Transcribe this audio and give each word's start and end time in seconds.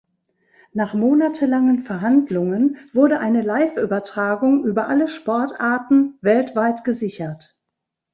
Nach 0.73 0.95
monatelangen 0.95 1.77
Verhandlungen 1.81 2.77
wurde 2.91 3.19
eine 3.19 3.43
Live-Übertragung 3.43 4.65
über 4.65 4.87
alle 4.87 5.07
Sportarten 5.07 6.17
weltweit 6.21 6.83
gesichert. 6.83 7.61